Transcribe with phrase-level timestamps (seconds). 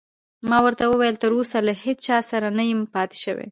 [0.49, 3.47] ما ورته وویل: تراوسه له هیڅ چا سره نه یم پاتې شوی.